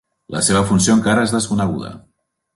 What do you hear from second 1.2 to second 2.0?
és desconeguda.